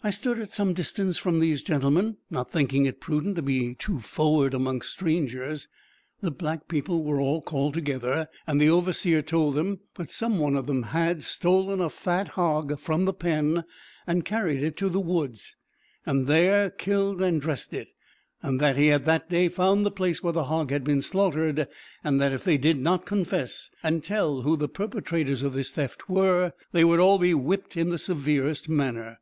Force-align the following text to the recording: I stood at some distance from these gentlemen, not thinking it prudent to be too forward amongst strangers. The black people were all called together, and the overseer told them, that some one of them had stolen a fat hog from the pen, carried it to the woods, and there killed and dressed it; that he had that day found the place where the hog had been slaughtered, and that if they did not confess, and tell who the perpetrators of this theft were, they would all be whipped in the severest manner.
I 0.00 0.10
stood 0.10 0.38
at 0.38 0.52
some 0.52 0.74
distance 0.74 1.18
from 1.18 1.40
these 1.40 1.64
gentlemen, 1.64 2.18
not 2.30 2.52
thinking 2.52 2.84
it 2.86 3.00
prudent 3.00 3.34
to 3.34 3.42
be 3.42 3.74
too 3.74 3.98
forward 3.98 4.54
amongst 4.54 4.92
strangers. 4.92 5.66
The 6.20 6.30
black 6.30 6.68
people 6.68 7.02
were 7.02 7.18
all 7.18 7.42
called 7.42 7.74
together, 7.74 8.28
and 8.46 8.60
the 8.60 8.70
overseer 8.70 9.22
told 9.22 9.56
them, 9.56 9.80
that 9.96 10.08
some 10.08 10.38
one 10.38 10.54
of 10.54 10.68
them 10.68 10.84
had 10.84 11.24
stolen 11.24 11.80
a 11.80 11.90
fat 11.90 12.28
hog 12.28 12.78
from 12.78 13.06
the 13.06 13.12
pen, 13.12 13.64
carried 14.24 14.62
it 14.62 14.76
to 14.76 14.88
the 14.88 15.00
woods, 15.00 15.56
and 16.06 16.28
there 16.28 16.70
killed 16.70 17.20
and 17.20 17.40
dressed 17.40 17.74
it; 17.74 17.88
that 18.40 18.76
he 18.76 18.86
had 18.86 19.04
that 19.06 19.28
day 19.28 19.48
found 19.48 19.84
the 19.84 19.90
place 19.90 20.22
where 20.22 20.32
the 20.32 20.44
hog 20.44 20.70
had 20.70 20.84
been 20.84 21.02
slaughtered, 21.02 21.66
and 22.04 22.20
that 22.20 22.32
if 22.32 22.44
they 22.44 22.56
did 22.56 22.78
not 22.78 23.04
confess, 23.04 23.68
and 23.82 24.04
tell 24.04 24.42
who 24.42 24.56
the 24.56 24.68
perpetrators 24.68 25.42
of 25.42 25.54
this 25.54 25.72
theft 25.72 26.08
were, 26.08 26.52
they 26.70 26.84
would 26.84 27.00
all 27.00 27.18
be 27.18 27.34
whipped 27.34 27.76
in 27.76 27.90
the 27.90 27.98
severest 27.98 28.68
manner. 28.68 29.18